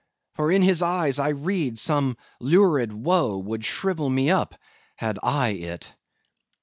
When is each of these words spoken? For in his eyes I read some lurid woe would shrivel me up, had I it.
For 0.33 0.51
in 0.51 0.63
his 0.63 0.81
eyes 0.81 1.19
I 1.19 1.29
read 1.29 1.77
some 1.77 2.17
lurid 2.39 2.91
woe 2.91 3.37
would 3.37 3.63
shrivel 3.63 4.09
me 4.09 4.31
up, 4.31 4.55
had 4.95 5.19
I 5.21 5.49
it. 5.49 5.93